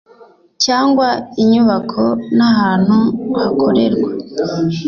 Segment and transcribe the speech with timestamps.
[0.63, 1.07] cyangwa
[1.41, 2.03] inyubako
[2.37, 2.97] n ahantu
[3.39, 4.09] hakorerwa